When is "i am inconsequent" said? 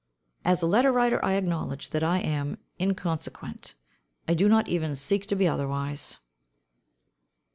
2.01-3.75